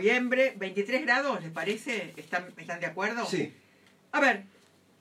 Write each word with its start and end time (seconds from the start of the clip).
noviembre, 0.00 0.52
23 0.56 1.02
grados, 1.02 1.40
¿les 1.44 1.52
parece? 1.52 2.12
¿Están, 2.16 2.52
¿Están 2.56 2.80
de 2.80 2.86
acuerdo? 2.86 3.24
Sí. 3.24 3.52
A 4.10 4.18
ver, 4.18 4.42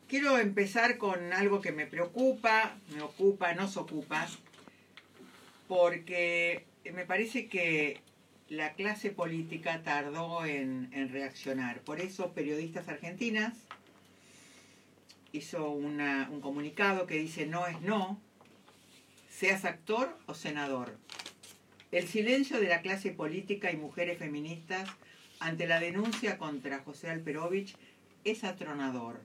quiero 0.08 0.38
empezar 0.38 1.00
con 1.00 1.33
algo 1.33 1.59
que 1.59 1.71
me 1.71 1.88
preocupa, 1.88 2.76
me 2.94 3.02
ocupa, 3.02 3.56
nos 3.56 3.78
ocupa, 3.78 4.28
porque 5.68 6.66
me 6.94 7.04
parece 7.04 7.48
que 7.48 8.00
la 8.48 8.74
clase 8.74 9.10
política 9.10 9.82
tardó 9.82 10.46
en, 10.46 10.90
en 10.94 11.10
reaccionar. 11.10 11.79
Por 11.81 11.99
eso 11.99 12.33
Periodistas 12.33 12.88
Argentinas 12.88 13.54
hizo 15.31 15.67
una- 15.72 16.30
un 16.31 16.41
comunicado 16.41 17.08
que 17.08 17.16
dice 17.16 17.48
no 17.48 17.66
es 17.66 17.81
no, 17.81 18.22
seas 19.31 19.66
actor 19.66 20.16
o 20.27 20.36
senador. 20.36 20.95
El 21.95 22.09
silencio 22.09 22.59
de 22.59 22.67
la 22.67 22.81
clase 22.81 23.12
política 23.12 23.71
y 23.71 23.77
mujeres 23.77 24.17
feministas 24.20 24.89
ante 25.39 25.66
la 25.66 25.80
denuncia 25.80 26.38
contra 26.38 26.80
José 26.80 27.09
Alperovich 27.09 27.77
es 28.26 28.44
atronador. 28.44 29.22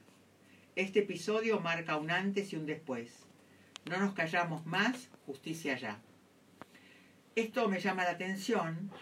Este 0.76 1.00
episodio 1.00 1.58
marca 1.58 1.96
un 1.96 2.12
antes 2.12 2.52
y 2.52 2.56
un 2.56 2.66
después. 2.66 3.26
No 3.86 3.98
nos 3.98 4.14
callamos 4.14 4.66
más, 4.66 5.08
justicia 5.26 5.76
ya. 5.78 6.00
Esto 7.34 7.68
me 7.68 7.80
llama 7.80 8.04
la 8.04 8.12
atención 8.12 8.92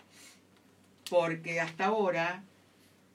porque 1.11 1.61
hasta 1.61 1.85
ahora 1.85 2.45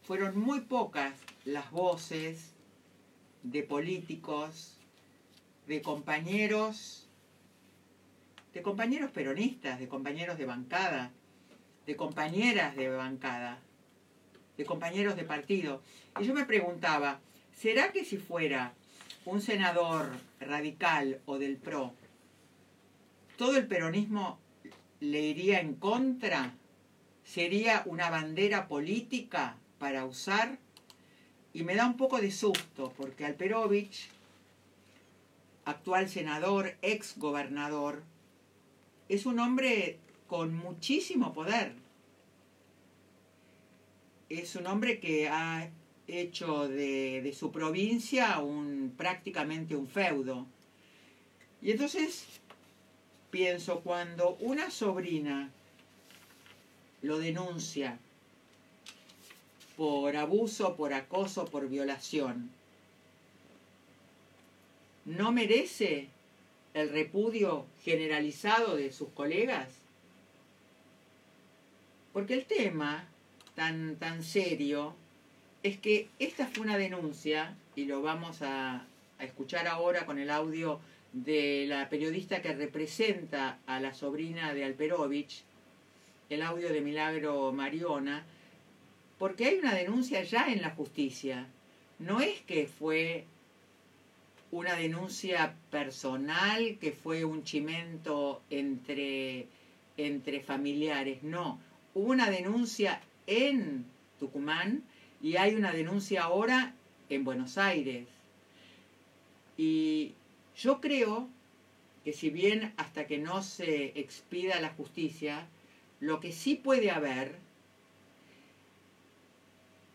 fueron 0.03 0.37
muy 0.37 0.61
pocas 0.61 1.15
las 1.45 1.71
voces 1.71 2.53
de 3.41 3.63
políticos, 3.63 4.77
de 5.65 5.81
compañeros 5.81 7.09
de 8.53 8.61
compañeros 8.61 9.11
peronistas, 9.11 9.79
de 9.79 9.87
compañeros 9.87 10.37
de 10.37 10.45
bancada, 10.45 11.11
de 11.85 11.95
compañeras 11.95 12.75
de 12.75 12.89
bancada, 12.89 13.59
de 14.57 14.65
compañeros 14.65 15.15
de 15.15 15.23
partido. 15.23 15.81
Y 16.19 16.25
yo 16.25 16.33
me 16.33 16.45
preguntaba, 16.45 17.19
¿será 17.51 17.91
que 17.91 18.05
si 18.05 18.17
fuera 18.17 18.73
un 19.25 19.41
senador 19.41 20.11
radical 20.39 21.19
o 21.25 21.39
del 21.39 21.57
PRO, 21.57 21.93
todo 23.37 23.57
el 23.57 23.67
peronismo 23.67 24.39
le 24.99 25.21
iría 25.21 25.59
en 25.59 25.73
contra? 25.75 26.53
¿Sería 27.23 27.83
una 27.85 28.09
bandera 28.09 28.67
política 28.67 29.57
para 29.79 30.05
usar? 30.05 30.59
Y 31.53 31.63
me 31.63 31.75
da 31.75 31.87
un 31.87 31.97
poco 31.97 32.19
de 32.19 32.31
susto, 32.31 32.93
porque 32.97 33.25
Alperovich, 33.25 34.09
actual 35.65 36.09
senador, 36.09 36.75
ex 36.81 37.17
gobernador, 37.17 38.03
es 39.13 39.25
un 39.27 39.39
hombre 39.39 39.99
con 40.27 40.55
muchísimo 40.55 41.33
poder. 41.33 41.73
Es 44.29 44.55
un 44.55 44.65
hombre 44.65 44.99
que 44.99 45.29
ha 45.29 45.69
hecho 46.07 46.67
de, 46.67 47.33
su 47.37 47.51
provincia 47.51 48.39
un, 48.39 48.93
prácticamente 48.97 49.75
un 49.75 49.87
feudo. 49.87 50.47
Y 51.61 51.71
entonces 51.71 52.25
pienso, 53.29 53.81
cuando 53.81 54.35
una 54.39 54.71
sobrina 54.71 55.51
lo 57.03 57.19
denuncia 57.19 57.99
por 59.77 60.17
abuso, 60.17 60.75
por 60.75 60.93
acoso, 60.93 61.45
por 61.45 61.69
violación, 61.69 62.49
¿no 65.05 65.31
merece 65.31 66.09
el 66.73 66.89
repudio 66.89 67.65
generalizado 67.83 68.75
de 68.75 68.91
sus 68.91 69.09
colegas? 69.09 69.69
Porque 72.11 72.33
el 72.33 72.45
tema 72.45 73.07
tan, 73.55 73.95
tan 73.97 74.23
serio 74.23 74.95
es 75.63 75.77
que 75.79 76.09
esta 76.19 76.47
fue 76.47 76.63
una 76.63 76.77
denuncia, 76.77 77.55
y 77.75 77.85
lo 77.85 78.01
vamos 78.01 78.41
a, 78.41 78.85
a 79.19 79.23
escuchar 79.23 79.67
ahora 79.67 80.05
con 80.05 80.19
el 80.19 80.29
audio 80.29 80.79
de 81.13 81.65
la 81.67 81.89
periodista 81.89 82.41
que 82.41 82.53
representa 82.53 83.59
a 83.65 83.79
la 83.79 83.93
sobrina 83.93 84.53
de 84.53 84.65
Alperovich, 84.65 85.43
el 86.29 86.41
audio 86.41 86.73
de 86.73 86.81
Milagro 86.81 87.51
Mariona, 87.51 88.25
porque 89.19 89.45
hay 89.45 89.59
una 89.59 89.73
denuncia 89.73 90.23
ya 90.23 90.51
en 90.51 90.61
la 90.61 90.71
justicia. 90.71 91.47
No 91.99 92.19
es 92.19 92.41
que 92.41 92.67
fue 92.67 93.25
una 94.53 94.75
denuncia 94.75 95.55
personal, 95.71 96.77
que 96.79 96.91
fue 96.91 97.25
un 97.25 97.43
chimento 97.43 98.43
entre, 98.51 99.47
entre 99.97 100.41
familiares, 100.41 101.23
no. 101.23 101.59
Hubo 101.95 102.11
una 102.11 102.29
denuncia 102.29 103.01
en 103.25 103.83
Tucumán 104.19 104.83
y 105.23 105.37
hay 105.37 105.55
una 105.55 105.71
denuncia 105.71 106.21
ahora 106.21 106.75
en 107.09 107.23
Buenos 107.23 107.57
Aires. 107.57 108.07
Y 109.57 110.11
yo 110.55 110.79
creo 110.79 111.27
que 112.03 112.13
si 112.13 112.29
bien 112.29 112.73
hasta 112.77 113.07
que 113.07 113.17
no 113.17 113.41
se 113.41 113.99
expida 113.99 114.61
la 114.61 114.69
justicia, 114.69 115.47
lo 115.99 116.19
que 116.19 116.31
sí 116.31 116.53
puede 116.53 116.91
haber 116.91 117.37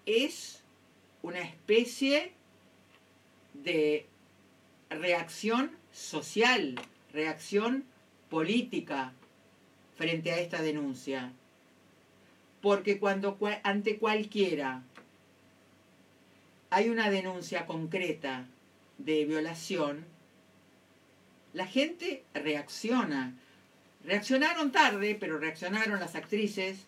es 0.04 0.64
una 1.22 1.42
especie 1.42 2.32
de 3.54 4.06
reacción 4.90 5.70
social, 5.92 6.80
reacción 7.12 7.84
política 8.30 9.12
frente 9.96 10.32
a 10.32 10.38
esta 10.38 10.62
denuncia. 10.62 11.32
Porque 12.60 12.98
cuando 12.98 13.38
cua- 13.38 13.60
ante 13.62 13.98
cualquiera 13.98 14.82
hay 16.70 16.88
una 16.88 17.10
denuncia 17.10 17.66
concreta 17.66 18.46
de 18.98 19.24
violación, 19.24 20.04
la 21.52 21.66
gente 21.66 22.24
reacciona. 22.34 23.34
Reaccionaron 24.04 24.70
tarde, 24.70 25.16
pero 25.18 25.38
reaccionaron 25.38 25.98
las 25.98 26.14
actrices, 26.14 26.84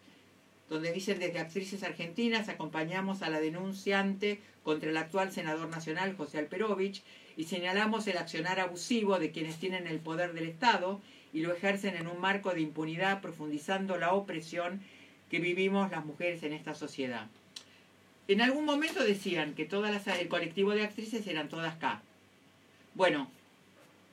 donde 0.70 0.92
dicen 0.92 1.18
desde 1.18 1.40
actrices 1.40 1.82
argentinas 1.82 2.48
acompañamos 2.48 3.22
a 3.22 3.28
la 3.28 3.40
denunciante 3.40 4.40
contra 4.62 4.88
el 4.88 4.96
actual 4.96 5.32
senador 5.32 5.68
nacional 5.68 6.16
José 6.16 6.38
Alperovich 6.38 7.02
y 7.36 7.44
señalamos 7.44 8.06
el 8.06 8.16
accionar 8.16 8.60
abusivo 8.60 9.18
de 9.18 9.32
quienes 9.32 9.58
tienen 9.58 9.88
el 9.88 9.98
poder 9.98 10.32
del 10.32 10.46
Estado 10.46 11.00
y 11.32 11.40
lo 11.40 11.52
ejercen 11.52 11.96
en 11.96 12.06
un 12.06 12.20
marco 12.20 12.54
de 12.54 12.60
impunidad 12.60 13.20
profundizando 13.20 13.98
la 13.98 14.12
opresión 14.14 14.80
que 15.28 15.40
vivimos 15.40 15.90
las 15.90 16.04
mujeres 16.04 16.44
en 16.44 16.52
esta 16.52 16.74
sociedad. 16.74 17.26
En 18.28 18.40
algún 18.40 18.64
momento 18.64 19.02
decían 19.02 19.54
que 19.54 19.64
todas 19.64 20.06
el 20.06 20.28
colectivo 20.28 20.70
de 20.70 20.84
actrices 20.84 21.26
eran 21.26 21.48
todas 21.48 21.74
K. 21.76 22.00
Bueno, 22.94 23.28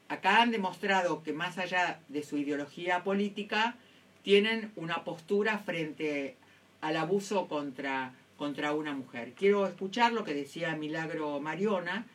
acá 0.10 0.42
han 0.42 0.52
demostrado 0.52 1.22
que 1.22 1.34
más 1.34 1.60
allá 1.60 2.00
de 2.08 2.24
su 2.24 2.38
ideología 2.38 3.04
política, 3.04 3.76
tienen 4.24 4.72
una 4.76 5.04
postura 5.04 5.60
frente 5.60 6.36
al 6.82 6.98
abuso 6.98 7.48
contra, 7.48 8.14
contra 8.38 8.74
una 8.74 8.94
mujer. 8.94 9.34
Quiero 9.34 9.66
escuchar 9.68 10.14
lo 10.14 10.24
que 10.24 10.34
decía 10.34 10.76
Milagro 10.76 11.40
Mariona, 11.40 12.06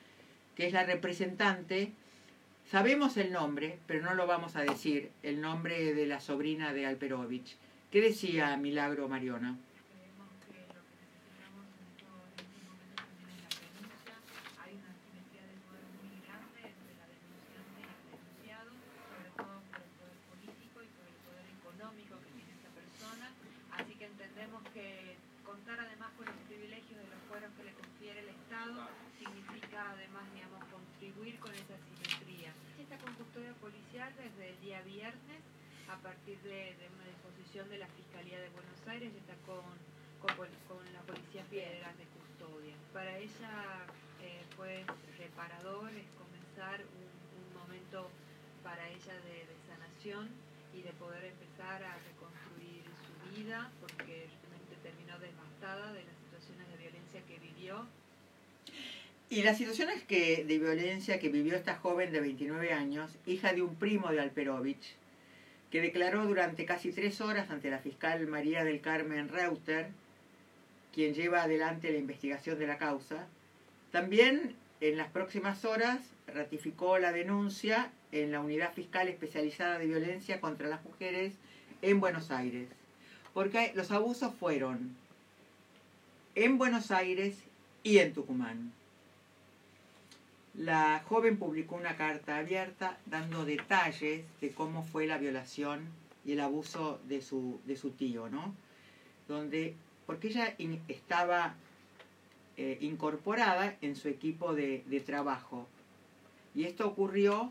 que 0.57 0.67
es 0.67 0.73
la 0.73 0.85
representante. 0.85 1.93
Sabemos 2.71 3.17
el 3.17 3.33
nombre, 3.33 3.79
pero 3.87 4.03
no 4.03 4.15
lo 4.15 4.27
vamos 4.27 4.57
a 4.57 4.63
decir, 4.63 5.11
el 5.23 5.41
nombre 5.41 5.93
de 5.95 6.07
la 6.07 6.21
sobrina 6.21 6.73
de 6.73 6.87
Alperovich. 6.87 7.57
¿Qué 7.91 8.01
decía 8.01 8.57
Milagro 8.57 9.09
Mariona? 9.09 9.59
Creemos 9.93 10.29
que 10.49 10.57
lo 10.73 10.81
que 10.81 10.97
necesitamos 11.05 11.67
en 11.77 11.93
todo- 12.01 12.25
en 12.33 12.41
estos 12.41 12.65
momentos 12.65 12.97
también 12.97 13.29
es 13.29 13.45
la 13.45 13.53
denuncia. 13.61 14.15
Hay 14.65 14.73
una 14.81 14.89
asimetría 14.89 15.45
de 15.45 15.57
poder 15.69 15.85
muy 16.01 16.17
grande 16.25 16.61
entre 16.73 16.93
la 16.97 17.07
denunciante 17.13 17.81
y 17.83 17.93
el 17.93 18.01
denunciado, 18.09 18.71
sobre 18.73 19.29
todo 19.37 19.55
por 19.69 19.81
el 19.85 19.93
poder 20.01 20.19
político 20.33 20.77
y 20.81 20.89
por 20.97 21.05
el 21.13 21.19
poder 21.29 21.47
económico 21.53 22.15
que 22.25 22.31
tiene 22.33 22.53
esta 22.57 22.73
persona. 22.73 23.27
Así 23.77 23.93
que 24.01 24.07
entendemos 24.09 24.63
que 24.73 25.21
contar 25.45 25.77
además 25.77 26.09
con 26.17 26.25
los 26.25 26.41
privilegios 26.49 26.97
de 26.97 27.09
los 27.13 27.21
fueros 27.29 27.53
que 27.61 27.69
le 27.69 27.77
confiere 27.77 28.25
el 28.25 28.33
Estado 28.33 28.89
significa 29.21 29.93
además, 29.93 30.25
digamos, 30.33 30.65
contribuir 31.23 31.39
con 31.39 31.55
esa 31.55 31.75
asimetría. 31.79 32.53
Está 32.81 32.99
con 32.99 33.15
custodia 33.15 33.55
policial 33.63 34.13
desde 34.19 34.51
el 34.51 34.61
día 34.61 34.83
viernes 34.83 35.39
a 35.89 35.97
partir 36.03 36.39
de, 36.43 36.75
de 36.75 36.89
una 36.99 37.07
disposición 37.07 37.69
de 37.71 37.79
la 37.79 37.87
Fiscalía 37.95 38.41
de 38.41 38.49
Buenos 38.51 38.81
Aires, 38.89 39.13
está 39.15 39.35
con, 39.47 39.63
con, 40.19 40.35
con 40.67 40.83
la 40.93 41.01
Policía 41.03 41.45
Federal 41.45 41.95
de 41.97 42.07
Custodia. 42.11 42.75
Para 42.93 43.19
ella 43.19 43.87
eh, 44.21 44.43
fue 44.57 44.85
reparador, 45.17 45.91
es 45.95 46.11
comenzar 46.19 46.83
un, 46.91 47.07
un 47.07 47.55
momento 47.55 48.11
para 48.65 48.89
ella 48.89 49.15
de, 49.23 49.47
de 49.47 49.57
sanación 49.71 50.29
y 50.75 50.83
de 50.83 50.91
poder 50.99 51.23
empezar 51.25 51.85
a 51.85 51.99
reconstruir 52.03 52.83
su 52.99 53.15
vida, 53.31 53.71
porque 53.81 54.27
realmente 54.43 54.75
terminó 54.83 55.19
devastada 55.21 55.93
de 55.93 56.03
las 56.03 56.17
situaciones 56.27 56.67
de 56.67 56.77
violencia 56.79 57.23
que 57.29 57.39
vivió 57.39 57.87
Y 59.33 59.43
las 59.43 59.57
situaciones 59.57 60.07
de 60.07 60.59
violencia 60.59 61.19
que 61.19 61.31
vivió 61.31 61.57
esta 61.57 61.77
joven 61.77 62.13
de 62.13 62.21
29 62.21 62.75
años, 62.75 63.11
hija 63.25 63.55
de 63.55 63.63
un 63.63 63.77
primo 63.77 64.11
de 64.11 64.21
Alperovich, 64.21 64.95
que 65.71 65.81
declaró 65.81 66.27
durante 66.27 66.67
casi 66.67 66.93
tres 66.93 67.23
horas 67.23 67.49
ante 67.49 67.71
la 67.71 67.79
fiscal 67.79 68.27
María 68.27 68.63
del 68.63 68.83
Carmen 68.83 69.31
Reuter 69.31 69.89
quien 70.93 71.15
lleva 71.15 71.45
adelante 71.45 71.91
la 71.91 71.97
investigación 71.97 72.59
de 72.59 72.67
la 72.67 72.77
causa. 72.77 73.27
También 73.91 74.55
en 74.83 74.99
las 74.99 75.09
próximas 75.09 75.65
horas 75.65 76.01
ratificó 76.27 76.99
la 76.99 77.11
denuncia 77.11 77.91
en 78.13 78.33
la 78.33 78.41
Unidad 78.41 78.75
Fiscal 78.75 79.09
Especializada 79.09 79.79
de 79.79 79.87
Violencia 79.87 80.43
contra 80.43 80.69
las 80.69 80.85
Mujeres 80.85 81.33
en 81.81 82.01
Buenos 82.01 82.31
Aires. 82.31 82.69
Porque 83.33 83.73
los 83.75 83.93
abusos 83.93 84.35
fueron 84.35 84.95
en 86.35 86.59
Buenos 86.59 86.91
Aires 86.91 87.39
y 87.83 87.97
en 87.97 88.13
Tucumán. 88.13 88.75
La 90.55 91.03
joven 91.09 91.39
publicó 91.39 91.77
una 91.77 91.97
carta 91.97 92.37
abierta 92.37 92.99
dando 93.07 93.47
detalles 93.47 94.25
de 94.41 94.51
cómo 94.51 94.83
fue 94.83 95.07
la 95.07 95.17
violación 95.17 95.89
y 96.27 96.33
el 96.33 96.41
abuso 96.41 97.01
de 97.09 97.23
su, 97.23 97.61
de 97.65 97.77
su 97.77 97.91
tío, 97.91 98.29
¿no? 98.29 98.55
Donde, 99.29 99.75
porque 100.07 100.29
ella 100.29 100.55
estaba 100.89 101.55
eh, 102.59 102.77
incorporada 102.83 103.77
en 103.81 103.97
su 103.97 104.09
equipo 104.09 104.55
de, 104.55 104.85
de, 104.87 105.01
trabajo. 105.01 105.67
Y 106.55 106.65
esto 106.65 106.87
ocurrió 106.87 107.51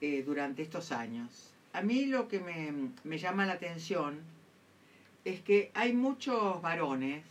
eh, 0.00 0.22
durante 0.22 0.62
estos 0.62 0.92
años. 0.92 1.52
A 1.72 1.82
mí 1.82 2.06
lo 2.06 2.28
que 2.28 2.38
me, 2.38 2.72
me 3.02 3.18
llama 3.18 3.46
la 3.46 3.54
atención 3.54 4.20
es 5.24 5.40
que 5.40 5.72
hay 5.74 5.92
muchos 5.92 6.62
varones 6.62 7.24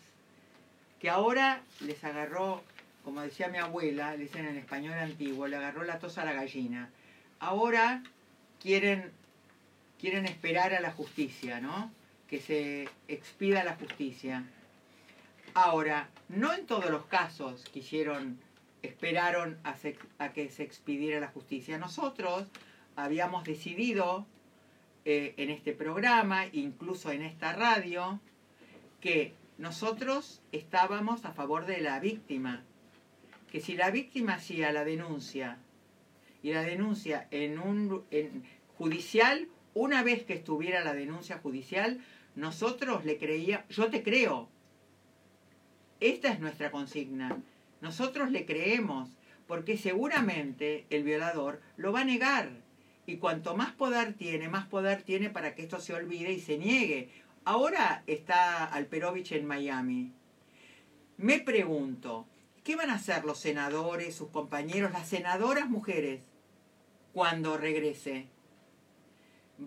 que 1.00 1.10
ahora 1.10 1.62
les 1.80 2.04
agarró 2.04 2.62
como 3.04 3.22
decía 3.22 3.48
mi 3.48 3.58
abuela, 3.58 4.16
le 4.16 4.24
dicen 4.24 4.46
en 4.46 4.58
español 4.58 4.94
antiguo, 4.94 5.48
le 5.48 5.58
agarró 5.58 5.84
la 5.84 6.00
tos 6.00 6.18
a 6.18 6.26
la 6.26 6.34
gallina. 6.34 6.90
Ahora 7.40 8.04
quieren, 8.60 9.12
quieren 10.00 10.26
esperar 10.26 10.74
a 10.74 10.80
la 10.80 10.92
justicia, 10.92 11.60
¿no? 11.60 11.92
Que 12.30 12.40
se 12.40 12.88
expida 13.08 13.64
la 13.64 13.76
justicia. 13.76 14.46
Ahora, 15.54 16.10
no 16.30 16.54
en 16.54 16.66
todos 16.66 16.90
los 16.90 17.06
casos 17.06 17.66
quisieron, 17.74 18.40
esperaron 18.84 19.58
a, 19.64 20.30
que 20.30 20.50
se 20.50 20.64
expidiera 20.64 21.20
la 21.20 21.28
justicia. 21.28 21.78
Nosotros 21.78 22.48
habíamos 22.96 23.44
decidido 23.44 24.26
eh, 25.04 25.34
en 25.38 25.50
este 25.50 25.74
programa, 25.74 26.46
incluso 26.52 27.12
en 27.12 27.24
esta 27.24 27.54
radio, 27.54 28.20
que 29.02 29.34
nosotros 29.58 30.42
estábamos 30.52 31.26
a 31.26 31.34
favor 31.34 31.66
de 31.66 31.82
la 31.82 32.00
víctima, 32.00 32.64
que 33.52 33.60
si 33.60 33.76
la 33.76 33.92
víctima 33.92 34.36
hacía 34.36 34.72
la 34.72 34.86
denuncia 34.86 35.58
y 36.42 36.54
la 36.54 36.64
denuncia 36.64 37.28
en 37.30 37.60
un 37.60 38.04
judicial, 38.78 39.48
una 39.74 40.04
vez 40.04 40.24
que 40.24 40.34
estuviera 40.34 40.84
la 40.84 40.94
denuncia 40.94 41.38
judicial, 41.38 42.00
nosotros 42.36 43.04
le 43.06 43.18
creía, 43.18 43.66
yo 43.70 43.90
te 43.90 44.04
creo. 44.04 44.50
Esta 46.00 46.32
es 46.32 46.40
nuestra 46.40 46.72
consigna. 46.72 47.38
Nosotros 47.82 48.32
le 48.32 48.46
creemos, 48.46 49.18
porque 49.48 49.78
seguramente 49.78 50.86
el 50.90 51.04
violador 51.04 51.62
lo 51.76 51.92
va 51.92 52.02
a 52.02 52.06
negar. 52.06 52.50
Y 53.06 53.18
cuanto 53.18 53.56
más 53.56 53.74
poder 53.74 54.14
tiene, 54.14 54.48
más 54.48 54.66
poder 54.68 55.04
tiene 55.04 55.30
para 55.30 55.56
que 55.56 55.64
esto 55.64 55.80
se 55.80 55.94
olvide 55.94 56.32
y 56.32 56.40
se 56.40 56.58
niegue. 56.58 57.10
Ahora 57.44 58.04
está 58.08 58.66
Alperovich 58.66 59.34
en 59.34 59.46
Miami. 59.46 60.14
Me 61.18 61.40
pregunto, 61.40 62.28
¿Qué 62.64 62.76
van 62.76 62.92
a 62.92 62.96
hacer 62.96 63.26
los 63.26 63.40
senadores, 63.40 64.14
sus 64.16 64.30
compañeros, 64.30 64.92
las 64.92 65.08
senadoras 65.08 65.68
mujeres 65.68 66.22
cuando 67.12 67.58
regrese? 67.58 68.28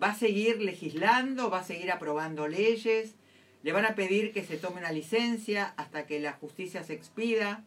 ¿Va 0.01 0.11
a 0.11 0.15
seguir 0.15 0.61
legislando? 0.61 1.49
¿Va 1.49 1.59
a 1.59 1.63
seguir 1.63 1.91
aprobando 1.91 2.47
leyes? 2.47 3.15
¿Le 3.63 3.73
van 3.73 3.85
a 3.85 3.95
pedir 3.95 4.31
que 4.31 4.45
se 4.45 4.57
tome 4.57 4.79
una 4.79 4.93
licencia 4.93 5.73
hasta 5.75 6.05
que 6.05 6.21
la 6.21 6.33
justicia 6.33 6.83
se 6.83 6.93
expida? 6.93 7.65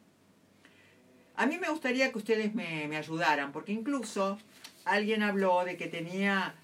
A 1.37 1.47
mí 1.47 1.59
me 1.59 1.69
gustaría 1.69 2.11
que 2.11 2.19
ustedes 2.19 2.55
me, 2.55 2.97
ayudaran, 2.97 3.53
porque 3.53 3.73
incluso 3.73 4.39
alguien 4.87 5.23
habló 5.23 5.65
de 5.65 5.77
que 5.77 5.89
tenía 5.89 6.55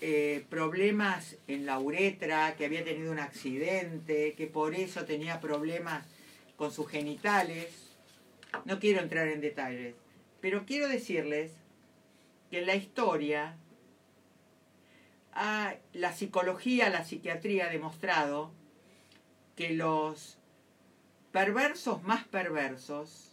eh, 0.00 0.44
problemas 0.50 1.36
en 1.46 1.64
la 1.64 1.78
uretra, 1.78 2.56
que 2.56 2.64
había 2.64 2.84
tenido 2.84 3.12
un 3.12 3.20
accidente, 3.20 4.34
que 4.36 4.46
por 4.48 4.74
eso 4.74 5.04
tenía 5.04 5.40
problemas 5.40 6.04
con 6.56 6.72
sus 6.72 6.88
genitales. 6.88 7.83
No 8.64 8.78
quiero 8.78 9.00
entrar 9.00 9.28
en 9.28 9.40
detalles, 9.40 9.94
pero 10.40 10.64
quiero 10.66 10.88
decirles 10.88 11.52
que 12.50 12.60
en 12.60 12.66
la 12.66 12.74
historia 12.74 13.56
la 15.92 16.12
psicología, 16.12 16.90
la 16.90 17.04
psiquiatría 17.04 17.66
ha 17.66 17.70
demostrado 17.70 18.52
que 19.56 19.70
los 19.70 20.38
perversos 21.32 22.02
más 22.04 22.24
perversos 22.24 23.32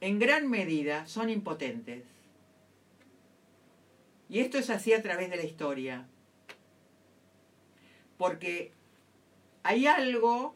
en 0.00 0.18
gran 0.18 0.50
medida 0.50 1.06
son 1.06 1.30
impotentes. 1.30 2.04
Y 4.28 4.40
esto 4.40 4.58
es 4.58 4.68
así 4.68 4.92
a 4.92 5.02
través 5.02 5.30
de 5.30 5.36
la 5.36 5.44
historia. 5.44 6.06
Porque 8.18 8.72
hay 9.62 9.86
algo 9.86 10.54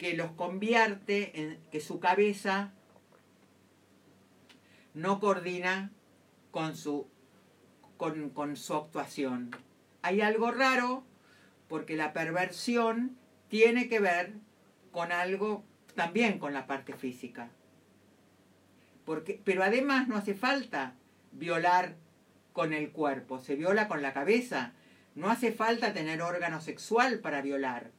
que 0.00 0.14
los 0.14 0.30
convierte 0.30 1.42
en 1.42 1.58
que 1.70 1.78
su 1.78 2.00
cabeza 2.00 2.72
no 4.94 5.20
coordina 5.20 5.90
con 6.50 6.74
su, 6.74 7.06
con, 7.98 8.56
su 8.56 8.74
actuación. 8.74 9.54
Hay 10.00 10.22
algo 10.22 10.52
raro 10.52 11.04
porque 11.68 11.96
la 11.96 12.14
perversión 12.14 13.18
tiene 13.48 13.90
que 13.90 14.00
ver 14.00 14.32
con 14.90 15.12
algo 15.12 15.64
también 15.94 16.38
con 16.38 16.54
la 16.54 16.66
parte 16.66 16.94
física. 16.94 17.50
Porque, 19.04 19.38
pero 19.44 19.62
además 19.62 20.08
no 20.08 20.16
hace 20.16 20.32
falta 20.32 20.94
violar 21.32 21.94
con 22.54 22.72
el 22.72 22.90
cuerpo, 22.90 23.38
se 23.38 23.54
viola 23.54 23.86
con 23.86 24.00
la 24.00 24.14
cabeza. 24.14 24.72
No 25.14 25.28
hace 25.28 25.52
falta 25.52 25.92
tener 25.92 26.22
órgano 26.22 26.62
sexual 26.62 27.18
para 27.18 27.42
violar. 27.42 27.90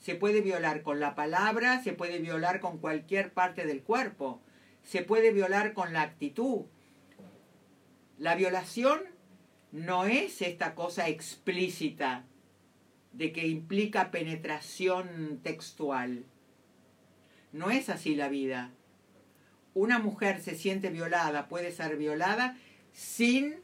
Se 0.00 0.14
puede 0.14 0.40
violar 0.40 0.82
con 0.82 0.98
la 0.98 1.14
palabra, 1.14 1.82
se 1.82 1.92
puede 1.92 2.18
violar 2.18 2.60
con 2.60 2.78
cualquier 2.78 3.32
parte 3.34 3.66
del 3.66 3.82
cuerpo, 3.82 4.40
se 4.82 5.02
puede 5.02 5.30
violar 5.30 5.74
con 5.74 5.92
la 5.92 6.00
actitud. 6.00 6.62
La 8.16 8.34
violación 8.34 9.00
no 9.72 10.06
es 10.06 10.40
esta 10.40 10.74
cosa 10.74 11.08
explícita 11.08 12.24
de 13.12 13.30
que 13.32 13.46
implica 13.46 14.10
penetración 14.10 15.40
textual. 15.42 16.24
No 17.52 17.70
es 17.70 17.90
así 17.90 18.14
la 18.14 18.30
vida. 18.30 18.70
Una 19.74 19.98
mujer 19.98 20.40
se 20.40 20.54
siente 20.54 20.88
violada, 20.88 21.46
puede 21.46 21.72
ser 21.72 21.96
violada 21.96 22.56
sin 22.92 23.56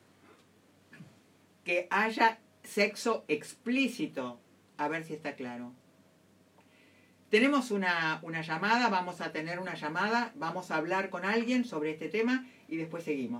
que 1.65 1.87
haya 1.91 2.41
sexo 2.63 3.25
explícito. 3.27 4.39
A 4.77 4.89
ver 4.89 5.05
si 5.05 5.15
está 5.15 5.35
claro. 5.35 5.73
Tenemos 7.31 7.73
una, 7.73 8.21
una 8.23 8.41
llamada, 8.43 8.89
vamos 8.89 9.21
a 9.21 9.33
tener 9.33 9.59
una 9.59 9.75
llamada, 9.75 10.33
vamos 10.37 10.71
a 10.71 10.77
hablar 10.77 11.11
con 11.11 11.25
alguien 11.25 11.65
sobre 11.65 11.91
este 11.91 12.09
tema 12.09 12.47
y 12.69 12.77
después 12.77 13.03
seguimos. 13.03 13.35